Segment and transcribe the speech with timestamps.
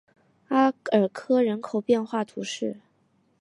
[0.47, 2.79] 阿尔科人口变化图示